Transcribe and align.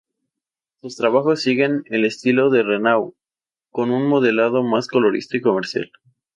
Sus 0.77 0.95
trabajos 0.95 1.43
siguen 1.43 1.83
el 1.85 2.05
estilo 2.05 2.49
de 2.49 2.63
Renau, 2.63 3.13
con 3.69 3.91
un 3.91 4.07
modelado 4.07 4.63
más 4.63 4.87
colorista 4.87 5.37
y 5.37 5.41
comercial. 5.41 5.91